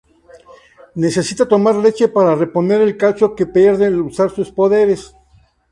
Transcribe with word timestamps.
Necesita 1.03 1.45
tomar 1.53 1.75
leche 1.85 2.05
para 2.15 2.33
reponer 2.43 2.79
el 2.87 2.97
calcio 3.01 3.35
que 3.35 3.45
pierde 3.55 3.85
al 3.85 4.01
usar 4.09 4.29
sus 4.31 4.49
poderes. 4.59 5.01